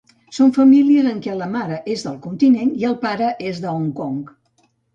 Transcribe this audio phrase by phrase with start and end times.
[0.35, 3.89] Són famílies en què la mare és del continent i el pare és de Hong
[4.03, 4.21] Kong.